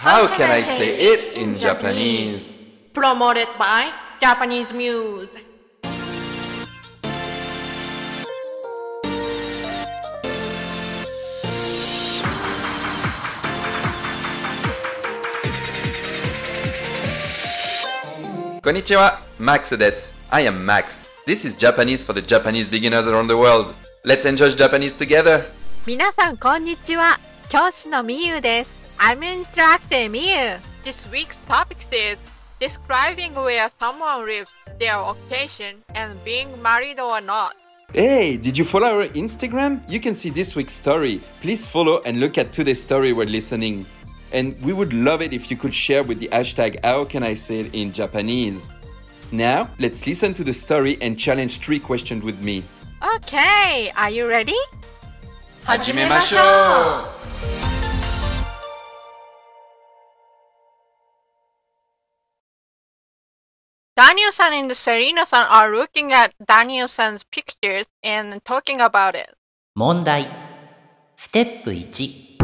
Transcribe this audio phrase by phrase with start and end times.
[0.00, 2.58] How can I say it in Japanese?
[2.94, 5.28] Promoted by Japanese Muse.
[18.62, 20.16] こんにちは、Max です。
[20.30, 21.10] I am Max.
[21.26, 23.74] This is Japanese for the Japanese beginners around the world.
[24.02, 25.44] Let's enjoy Japanese together.
[25.86, 27.18] 皆さんこんにちは
[27.50, 32.17] 教師のみゆです I'm Instructor みゆ This week's topic is
[32.59, 37.53] describing where someone lives, their occupation, and being married or not.
[37.93, 39.81] Hey, did you follow our Instagram?
[39.89, 41.21] You can see this week's story.
[41.41, 43.85] Please follow and look at today's story while listening.
[44.31, 47.35] And we would love it if you could share with the hashtag How Can I
[47.35, 48.67] Say It in Japanese.
[49.31, 52.63] Now, let's listen to the story and challenge three questions with me.
[53.15, 54.57] Okay, are you ready?
[55.65, 56.37] 始めましょ
[57.58, 57.58] う
[64.00, 69.36] Daniel-san and Serena-san are looking at Daniel-san's pictures and talking about it.
[69.76, 70.26] 問題
[71.16, 72.38] Step 1.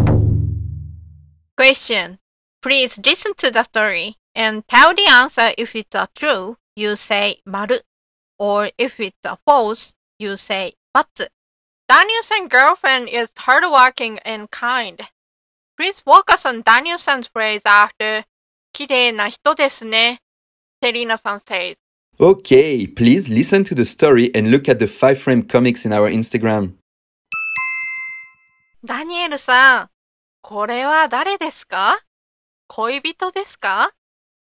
[1.57, 2.19] Question
[2.61, 7.41] Please listen to the story and tell the answer if it's a true, you say
[7.47, 7.81] 丸
[8.39, 11.29] or if it's a false, you say ×.
[11.89, 15.01] Daniel-san's girlfriend is hardworking and kind.
[15.79, 18.25] Please focus on Daniel-san's phrase after
[18.75, 20.21] 綺麗な人ですね
[20.83, 21.77] Serena-san says.
[22.19, 26.11] Okay, please listen to the story and look at the five frame comics in our
[26.11, 26.73] Instagram.
[28.85, 29.91] ダニエルさん、
[30.41, 31.99] これは誰ですか
[32.69, 33.91] 恋人ですか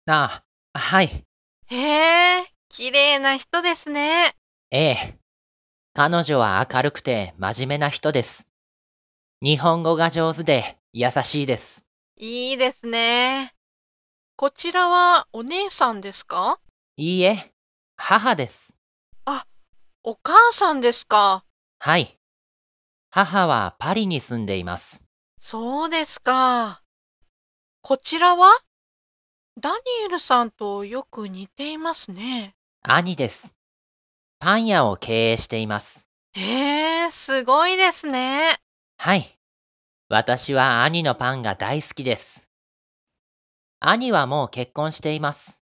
[0.05, 1.25] あ、はい。
[1.65, 4.35] へえ、綺麗な人ですね。
[4.71, 5.17] ええ。
[5.93, 8.47] 彼女は明るくて真面目な人です。
[9.41, 11.83] 日本語が上手で優しいです。
[12.17, 13.53] いいですね。
[14.39, 16.59] こちらはお姉さんですか？
[16.95, 17.51] いいえ、
[17.95, 18.75] 母です。
[20.03, 21.43] お母さんですか？
[21.79, 22.19] はい。
[23.09, 25.01] 母はパリに住んでいます。
[25.39, 26.83] そうですか。
[27.81, 28.51] こちらは？
[29.59, 29.75] ダニ
[30.05, 32.53] エルさんとよく似ていますね。
[32.83, 33.55] 兄です。
[34.37, 36.05] パン屋を経営しています。
[36.33, 38.59] へえ、すごいですね。
[38.99, 39.35] はい。
[40.09, 42.46] 私は兄のパンが大好きです。
[43.79, 45.59] 兄はもう結婚しています。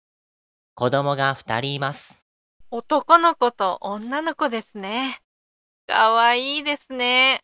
[0.74, 2.22] 子供が二人います。
[2.70, 5.18] 男の子と女の子ですね。
[5.86, 7.40] かわいいですね。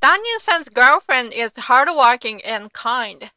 [0.00, 3.28] Daniel-san's girlfriend is hardworking and kind.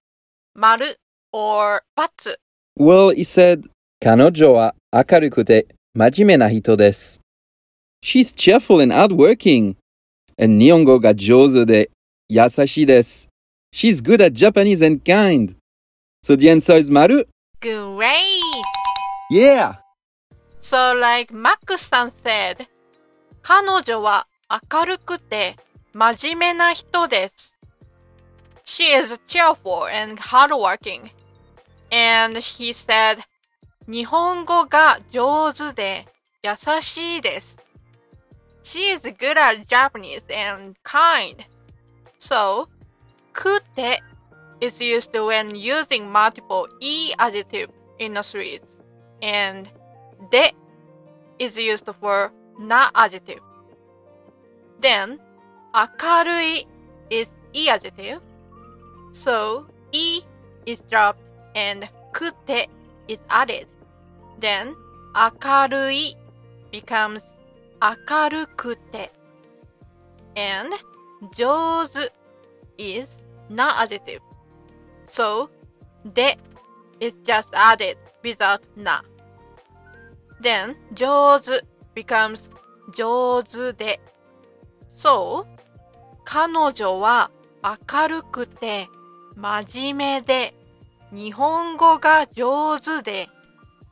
[0.56, 0.98] 丸
[1.34, 2.36] or ×。
[2.80, 3.70] Well, he said,
[4.00, 7.20] 彼女は明るくて真面目な人です。
[8.02, 9.76] She's cheerful and hardworking.
[10.38, 11.92] And 日本語が上手で
[12.30, 13.33] 優しいです。
[13.73, 15.55] She's good at Japanese and kind.
[16.23, 17.25] So the answer is maru?
[17.61, 18.43] Great!
[19.31, 19.75] Yeah!
[20.61, 22.67] So like Max さん said,
[23.43, 24.27] 彼女は
[24.73, 25.57] 明るくて
[25.93, 27.55] 真面目な人です。
[28.65, 31.11] She is cheerful and hardworking.
[31.91, 33.19] And he said,
[33.87, 36.05] 日本語が上手で
[36.43, 37.57] 優しいです。
[38.63, 41.37] She is good at Japanese and kind.
[42.19, 42.69] So,
[43.34, 43.98] Kute
[44.62, 48.62] is used when using multiple e adjective in a series,
[49.22, 49.70] and
[50.32, 50.52] de
[51.40, 53.42] is used for na adjective.
[54.80, 55.20] Then,
[55.74, 56.66] akarui
[57.10, 58.22] is e adjective,
[59.12, 60.22] so e
[60.66, 62.68] is dropped and kute
[63.08, 63.68] is added.
[64.40, 64.76] Then,
[65.16, 66.14] akarui
[66.72, 67.24] becomes
[67.82, 69.10] akarukute,
[70.36, 70.74] and
[71.36, 72.08] jozu
[72.78, 73.08] is
[73.54, 74.22] na adjective.
[75.10, 75.50] So,
[76.06, 76.38] で
[77.00, 79.02] is just added without na.
[80.42, 81.64] Then 上手
[81.96, 82.52] becomes
[82.94, 84.00] 上手で
[84.96, 85.46] So
[86.26, 87.32] 彼女は
[87.64, 88.88] 明るくて
[89.36, 90.54] 真面目で
[91.12, 93.30] 日本語が上手で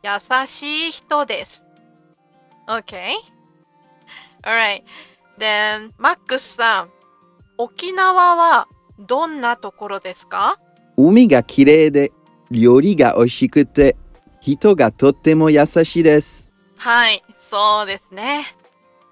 [0.03, 1.63] 優しい人です。
[2.67, 3.13] Okay?
[4.43, 4.83] Alright.
[5.37, 6.91] Then, マックスさん、
[7.57, 8.67] 沖縄は
[9.01, 10.59] どんなところですか？
[10.97, 12.11] 海がきれいで
[12.49, 13.95] 料理が美味しくて
[14.41, 16.51] 人がとっても優しいです。
[16.77, 18.45] はい、そうですね。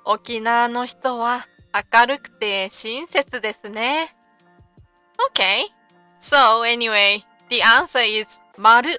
[0.06, 1.47] 沖縄の人は
[1.94, 4.15] 明るくて親切ですね。
[5.33, 5.65] Okay.
[6.19, 7.19] So anyway,
[7.50, 8.27] the answer is
[8.57, 8.89] 丸。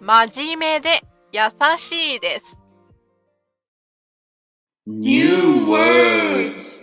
[0.00, 1.02] 真面目で
[1.32, 1.40] 優
[1.78, 2.58] しいです。
[4.86, 6.80] New words.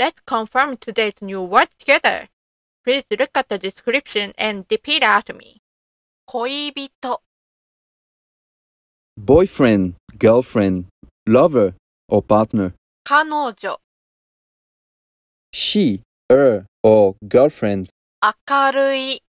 [0.00, 2.28] Let's confirm today's new word together.
[2.84, 5.62] Please look at the description and repeat after me.
[6.26, 7.18] 恋人、
[9.18, 10.84] Boyfriend, girlfriend,
[11.26, 11.74] lover,
[12.08, 12.74] or partner.
[13.04, 13.24] 彼
[13.54, 13.78] 女、
[15.52, 17.88] She, her, or girlfriend.
[18.20, 19.22] 明るい、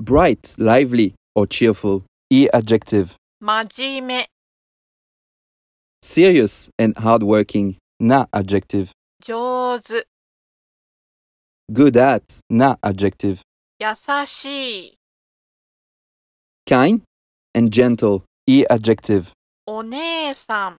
[0.00, 2.04] Bright, lively, or cheerful.
[2.30, 3.16] E adjective.
[3.40, 4.26] 真面目、
[6.02, 7.76] Serious and hardworking.
[8.00, 8.90] Na adjective.
[9.24, 10.06] 上手、
[11.72, 12.22] Good at.
[12.50, 13.40] Na adjective.
[13.78, 14.98] 優しい、
[16.66, 17.02] Kind
[17.54, 18.24] and gentle.
[18.46, 19.32] E adjective.
[19.66, 20.76] お姉さん、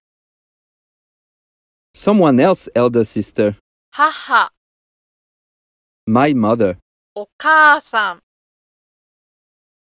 [1.95, 3.55] Someone else elder sister.
[3.91, 4.51] 母、
[6.05, 6.77] My mother.
[7.15, 8.19] お母さん、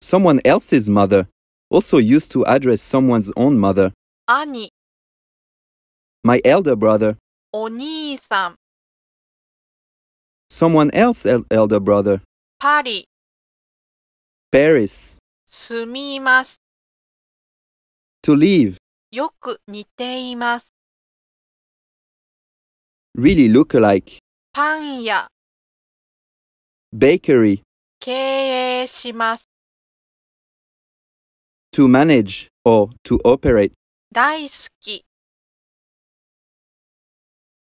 [0.03, 1.27] Someone else's mother.
[1.69, 3.93] Also used to address someone's own mother.
[4.27, 4.71] 兄、
[6.23, 7.17] My elder brother.
[7.55, 8.55] お兄さん、
[10.51, 12.21] Someone else el- elder brother.
[12.59, 13.07] パリ、
[14.51, 15.17] Paris.
[15.47, 16.57] 住みます。
[18.23, 18.77] To leave.
[19.11, 20.73] よく似ています。
[23.17, 24.19] Really look alike.
[24.53, 25.27] パン屋、
[26.93, 27.61] Bakery.
[27.99, 28.11] 経
[28.81, 29.45] 営します。
[31.73, 33.71] To manage or to operate.
[34.13, 35.04] 大好き、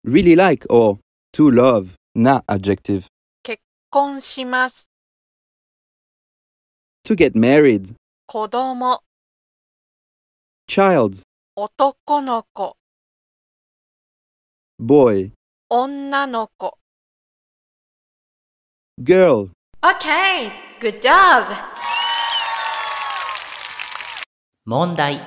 [0.07, 1.01] Really like or
[1.33, 1.97] to love.
[2.15, 3.07] Na adjective.
[3.43, 3.61] 結
[3.91, 4.89] 婚します。
[7.05, 7.97] To get married.
[8.27, 9.03] 子供、
[10.69, 11.23] Child.
[11.57, 12.77] 男の子、
[14.81, 15.33] Boy.
[15.69, 16.79] 女の子。
[19.03, 19.51] Girl.
[19.83, 20.51] Okay,
[20.81, 21.47] good job!
[24.65, 25.21] 問題。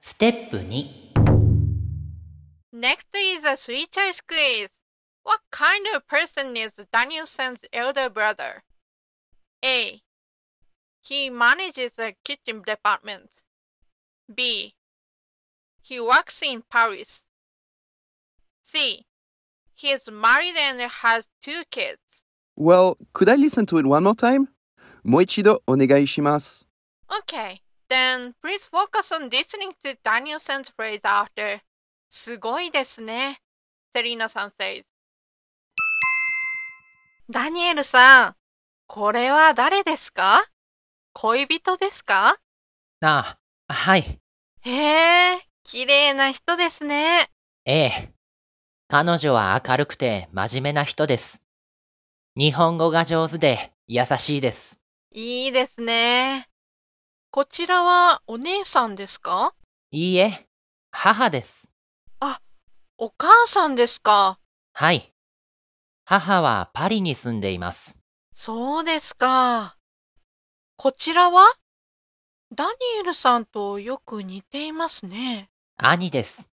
[0.00, 1.03] ステップ2。
[2.76, 4.68] Next is a Switcher's squeeze.
[5.22, 8.64] What kind of person is Daniel-san's elder brother?
[9.64, 10.00] A.
[11.00, 13.30] He manages a kitchen department.
[14.26, 14.74] B.
[15.82, 17.22] He works in Paris.
[18.64, 19.06] C.
[19.76, 22.24] He is married and has two kids.
[22.56, 24.48] Well, could I listen to it one more time?
[25.04, 26.68] もう一度お願いします。
[27.08, 31.60] Okay, then please focus on listening to Daniel-san's phrase after
[32.16, 33.40] すごいですね。
[33.92, 34.84] セリーナさん says.
[37.28, 38.36] ダニエルさん、
[38.86, 40.40] これは誰ですか？
[41.12, 42.36] 恋人ですか？
[43.00, 44.20] あ、はい。
[44.60, 47.30] へえ、綺麗な人ですね。
[47.64, 48.12] ええ。
[48.86, 51.42] 彼女は明るくて真面目な人です。
[52.36, 54.78] 日本語が上手で優しいです。
[55.10, 56.46] いいですね。
[57.32, 59.52] こちらはお姉さんですか？
[59.90, 60.46] いいえ、
[60.92, 61.72] 母です。
[62.98, 64.38] お母さんですか？
[64.72, 65.12] はい。
[66.04, 67.96] 母はパリに住んでいます。
[68.32, 69.76] そうですか。
[70.76, 71.44] こちらは？
[72.54, 75.48] ダニエルさんとよく似ていますね。
[75.76, 76.48] 兄です。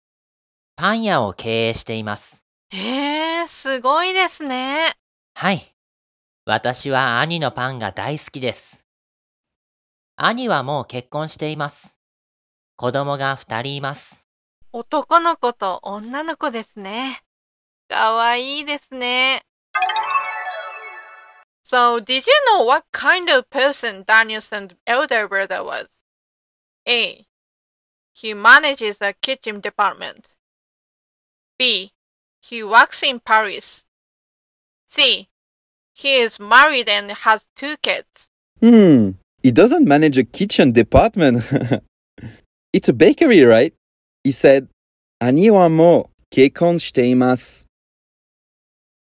[0.77, 2.43] パン屋を経営しています。
[2.71, 4.93] へえ、すごいですね。
[5.35, 5.75] はい。
[6.45, 8.83] 私は兄のパンが大好きです。
[10.17, 11.95] 兄はもう結婚しています。
[12.77, 14.23] 子供が二人います。
[14.73, 17.23] 男の子と女の子ですね。
[17.89, 19.43] かわいいですね。
[21.65, 25.89] So, did you know what kind of person Daniel-san's elder brother was?
[26.87, 27.27] A.
[28.13, 30.37] He manages a kitchen department.
[31.59, 31.93] B.
[32.41, 33.87] He works in Paris.
[34.87, 35.29] C.
[35.93, 38.31] He is married and has two kids.
[38.61, 39.13] Hmm.
[39.43, 41.45] He doesn't manage a kitchen department.
[42.73, 43.75] it's a bakery, right?
[44.27, 44.67] He said,
[45.21, 46.11] Ani wa mo.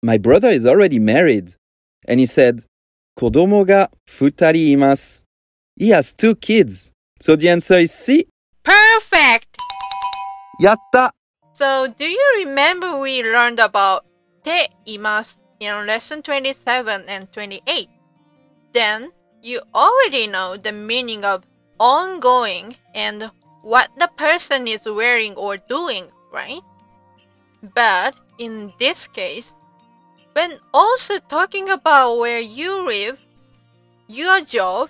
[0.03, 1.55] My brother is already married.
[2.09, 2.65] And he said,
[3.17, 5.23] Kodomo ga futari imasu.
[5.77, 6.91] He has two kids.
[7.21, 8.27] So the answer is C.
[8.65, 9.57] Perfect!
[10.61, 11.11] Yatta!
[11.53, 14.05] So, do you remember we learned about
[14.43, 17.89] te imasu in lesson 27 and 28?
[18.73, 21.45] Then, you already know the meaning of
[21.79, 23.31] ongoing and
[23.62, 26.62] what the person is wearing or doing, right?
[27.76, 29.54] But in this case,
[30.34, 33.26] when also talking about where you live,
[34.08, 34.90] your job,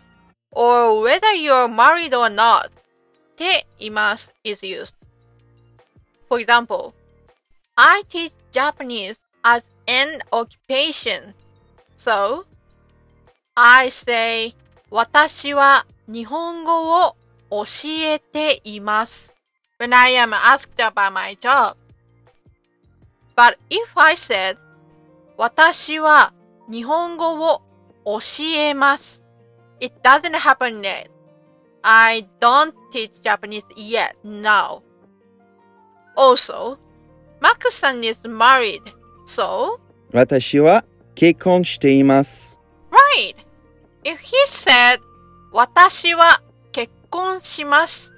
[0.51, 2.69] or whether you're married or not,
[3.38, 4.96] te imasu is used.
[6.27, 6.93] For example,
[7.77, 11.34] I teach Japanese as an occupation.
[11.96, 12.46] So,
[13.55, 14.53] I say,
[14.89, 17.15] 私は日本語を
[17.52, 19.37] 教えています。
[19.78, 21.76] When I am asked about my job.
[23.37, 24.56] But if I said,
[25.37, 26.32] 私は
[26.71, 27.61] 日本語を
[28.06, 29.23] 教えます。
[29.80, 31.11] It doesn't happen yet.
[31.82, 34.82] I don't teach Japanese yet now.
[36.16, 36.78] Also,
[37.40, 38.82] Max-san is married,
[39.26, 39.78] so
[40.12, 42.61] 私は結婚しています。
[42.90, 43.37] Right.
[44.04, 45.00] If he said,
[45.52, 46.40] 私は
[47.40, 48.11] shimasu.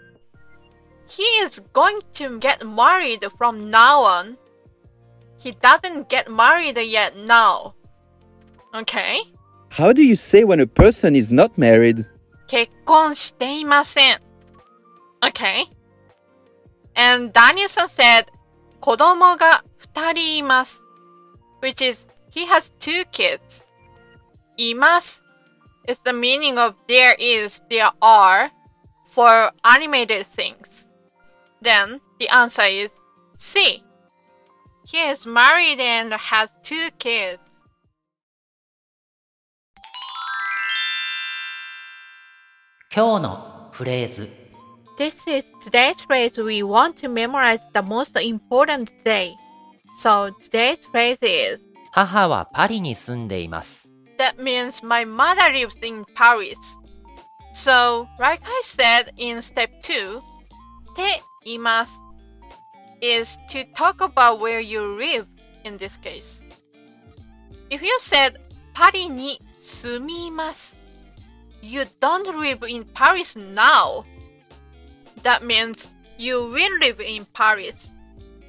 [1.08, 4.36] He is going to get married from now on.
[5.38, 7.74] He doesn't get married yet now.
[8.74, 9.18] Okay?
[9.70, 12.06] How do you say when a person is not married?
[12.46, 14.20] 結婚していません.
[15.22, 15.64] Okay.
[16.94, 18.26] And Daniel-san said,
[18.80, 20.82] 子供が二人います.
[21.62, 23.64] Which is, he has two kids.
[24.56, 25.24] います
[25.88, 28.50] is the meaning of there is, there are
[29.13, 30.87] for animated things.
[31.61, 32.91] Then the answer is
[33.37, 33.83] C.
[34.87, 37.39] He is married and has two kids.
[42.91, 44.29] 今日のフレーズ
[44.97, 49.33] This is today's phrase we want to memorize the most important day.
[49.99, 51.61] So today's phrase is
[51.91, 53.87] 母はパリに住んでいます。
[54.17, 56.57] That means my mother lives in Paris.
[57.54, 60.20] So, like I said in step 2,
[60.96, 62.02] te imasu
[63.00, 65.28] is to talk about where you live
[65.62, 66.42] in this case.
[67.70, 68.38] If you said
[68.74, 70.74] Paris ni sumimasu,
[71.62, 74.04] you don't live in Paris now.
[75.22, 77.92] That means you will live in Paris.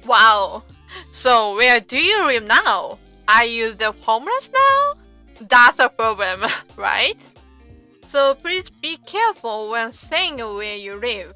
[0.04, 0.64] Wow.
[1.12, 2.98] So where do you live now?
[3.28, 4.94] Are you the homeless now?
[5.40, 6.42] That's a problem,
[6.76, 7.16] right?
[8.06, 11.34] so please be careful when saying where you live.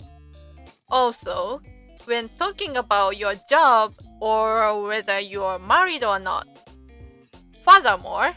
[0.89, 1.61] Also,
[2.05, 6.47] when talking about your job or whether you are married or not.
[7.63, 8.33] Furthermore,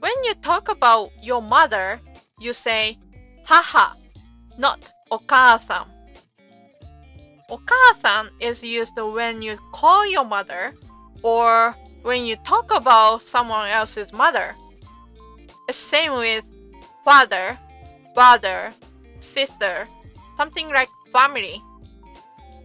[0.00, 2.00] when you talk about your mother,
[2.40, 2.98] you say
[3.44, 3.94] haha,
[4.58, 5.86] not okasan.
[7.50, 10.74] Okasan is used when you call your mother
[11.22, 14.54] or when you talk about someone else's mother.
[15.70, 16.44] Same with
[17.03, 17.57] father,
[18.13, 18.73] brother,
[19.19, 19.87] sister,
[20.37, 21.61] something like family.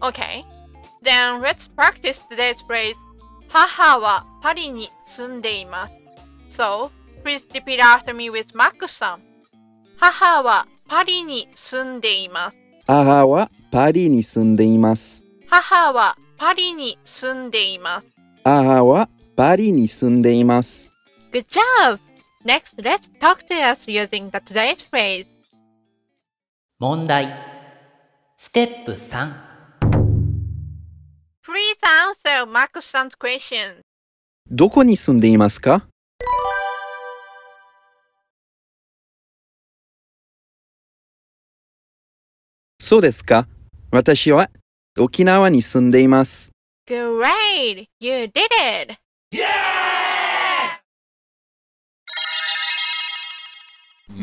[0.03, 0.45] Okay,
[1.03, 2.97] then let's practice today's phrase
[3.49, 5.95] 母はパリに住んでいます。
[6.51, 6.91] So,
[7.23, 9.21] please repeat after me with Max さん。
[9.99, 12.59] 母はパリに住んでいます。
[12.87, 15.25] 母はパリに住んでいます。
[15.49, 18.09] 母はパリに住んでいます。
[18.43, 20.91] 母はパリに住んでいます。
[21.31, 21.99] Good job!
[22.46, 25.26] Next, let's talk to us using the today's phrase.
[26.80, 27.34] 問題
[28.38, 29.34] ステップ3
[31.44, 33.82] Please answer Max-san's question.
[34.50, 35.88] どこに住んでいますか
[42.80, 43.48] そうですか。
[43.92, 44.50] 私は
[44.98, 46.52] 沖縄に住んでいます。
[46.88, 47.88] Great!
[48.00, 48.48] You did
[48.84, 48.98] it!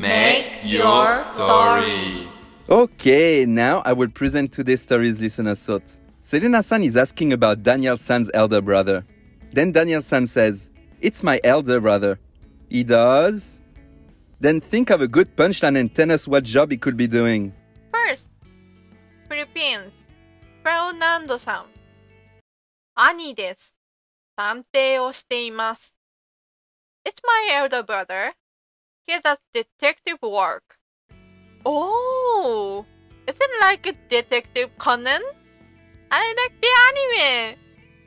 [0.04, 2.28] Make your story.
[2.70, 5.98] Okay, now I will present today's story's listener thought.
[6.22, 9.06] Selena-san is asking about Daniel-san's elder brother.
[9.52, 10.70] Then Daniel-san says,
[11.02, 12.20] It's my elder brother.
[12.70, 13.62] He does?
[14.40, 17.54] Then think of a good punchline and tell us what job he could be doing.
[17.92, 18.30] First,
[19.28, 19.92] Philippines.
[20.64, 21.66] Fernando さん。
[22.96, 23.76] 兄です。
[24.36, 25.96] 探偵をしています。
[27.06, 28.34] It's my elder brother.
[29.06, 30.78] He does detective work.
[31.66, 32.86] Oh!
[33.28, 35.22] Is it like a Detective Conan?
[36.12, 37.58] I like the anime.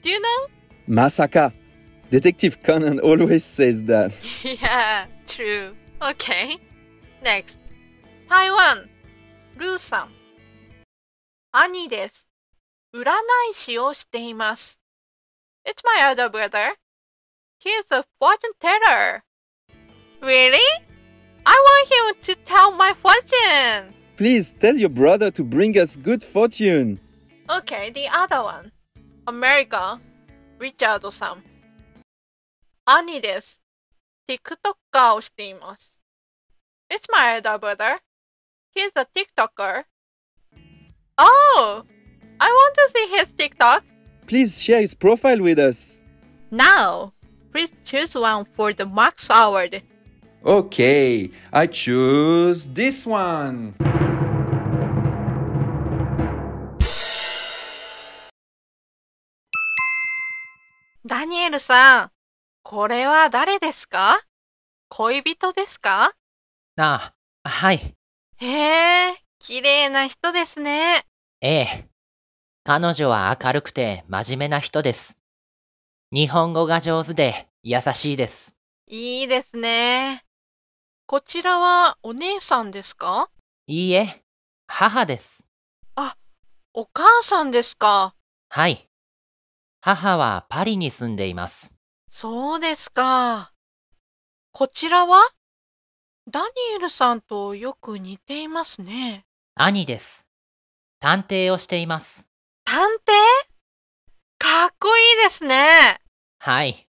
[0.03, 0.47] Do you know?
[0.89, 1.53] Masaka.
[2.11, 4.13] Detective Conan always says that.
[4.45, 5.77] yeah, true.
[6.01, 6.59] Okay.
[7.23, 7.59] Next.
[8.29, 8.89] 台湾。
[9.57, 10.13] ルーさん。
[11.53, 12.29] 兄です。
[12.95, 13.05] 占
[13.51, 14.81] い師をしています。
[15.65, 16.75] It's my elder brother.
[17.61, 19.23] He is a fortune teller.
[20.21, 20.59] Really?
[21.47, 23.95] I want him to tell my fortune.
[24.17, 27.01] Please tell your brother to bring us good fortune.
[27.49, 28.73] Okay, the other one.
[29.27, 30.01] America.
[30.61, 31.43] リチャードさん。
[32.85, 33.63] 兄です。
[34.29, 36.01] TikToker をしています。
[36.89, 37.99] It's my elder brother.
[38.75, 39.85] He's a TikToker.
[41.19, 41.85] Oh!
[42.39, 43.83] I want to see his TikTok.
[44.27, 46.03] Please share his profile with us.
[46.51, 47.13] Now,
[47.53, 49.83] please choose one for the Max Award.
[50.44, 53.74] Okay, I choose this one.
[61.06, 62.12] ダニエルさん、
[62.64, 64.20] これは誰ですか？
[64.90, 66.14] 恋人ですか？
[66.78, 67.14] あ、
[67.44, 67.96] はい。
[68.38, 71.06] へえ、綺麗な人ですね。
[71.42, 71.88] ええ。
[72.64, 75.18] 彼女は明るくて真面目な人です。
[76.12, 78.54] 日本語が上手で優しいです。
[78.88, 80.24] いいですね。
[81.10, 83.30] こちらはお姉さんですか？
[83.66, 84.24] いいえ、
[84.68, 85.48] 母です。
[86.74, 88.14] お母さんですか？
[88.50, 88.90] はい。
[89.80, 91.72] 母はパリに住んでいます。
[92.10, 93.54] そうですか。
[94.52, 95.22] こちらは？
[96.30, 99.24] ダニエルさんとよく似ていますね。
[99.56, 100.26] 兄です。
[101.00, 102.26] 探偵をしています。
[102.66, 103.14] 探偵？
[104.40, 106.02] かっこいいですね。
[106.40, 106.86] はい。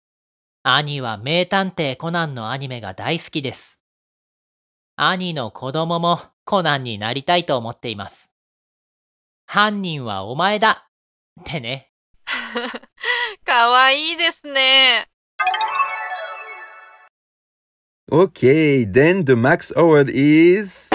[0.61, 3.79] 兄は名探偵コナンのアニメが大好きです。
[4.95, 8.29] 兄の子供もコナンになりたいと思っています。
[9.47, 10.87] 犯人はお前だ
[11.41, 11.89] ってね。
[13.43, 15.09] かわいいですね。
[18.11, 20.91] Okay, then the Max Award is.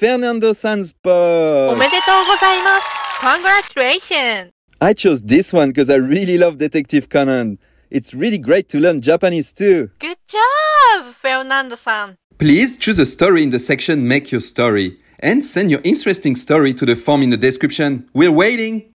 [0.00, 3.04] Fernando Sanz お.めでとうございます。
[3.20, 4.52] Congratulations!
[4.78, 7.58] I chose this one because I really love Detective Conan.
[7.93, 9.89] It's really great to learn Japanese too.
[9.99, 12.15] Good job, フェルナンドさん。
[12.37, 16.73] Please choose a story in the section Make Your Story and send your interesting story
[16.75, 18.07] to the form in the description.
[18.13, 18.91] We're waiting!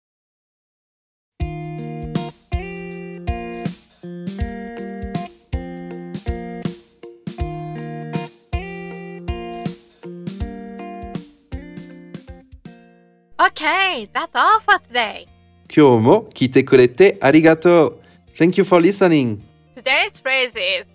[13.40, 15.26] Okay, that's all for today.
[15.74, 18.03] 今日も聞いてくれてありがとう。
[18.36, 19.42] Thank you for listening.
[19.74, 20.86] Today's phrase is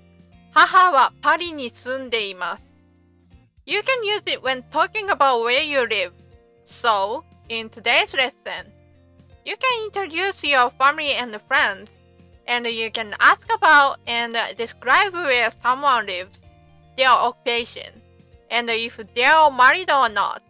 [0.52, 2.64] 母はパリに住んでいます。
[3.66, 6.14] You can use it when talking about where you live.
[6.64, 8.72] So, in today's lesson,
[9.44, 11.90] you can introduce your family and friends,
[12.48, 16.44] and you can ask about and describe where someone lives,
[16.98, 18.02] their occupation,
[18.50, 20.42] and if they are married or not.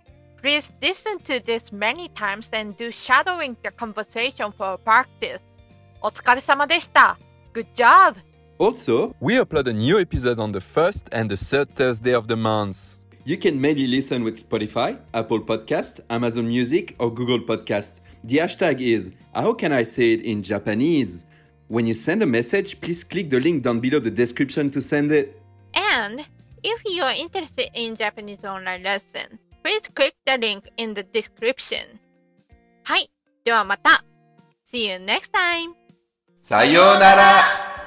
[0.42, 5.42] Please listen to this many times and do shadowing the conversation for practice.
[6.02, 7.18] お疲れ様でした。
[7.54, 8.16] Good job!
[8.58, 12.36] Also, we upload a new episode on the first and the third Thursday of the
[12.36, 13.04] month.
[13.26, 18.02] You can mainly listen with Spotify, Apple Podcast, Amazon Music, or Google Podcast.
[18.24, 21.26] The hashtag is How can I say it in Japanese?
[21.68, 25.12] When you send a message, please click the link down below the description to send
[25.12, 25.42] it.
[25.74, 26.24] And
[26.64, 32.00] if you are interested in Japanese online lesson, please click the link in the description.
[32.84, 33.10] はい。
[33.44, 34.06] ではまた。
[34.66, 35.79] See you next time!
[36.43, 37.80] さようなら。